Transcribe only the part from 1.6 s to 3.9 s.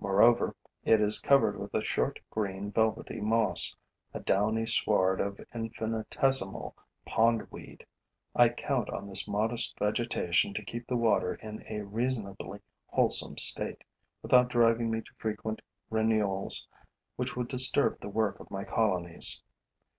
a short, green, velvety moss,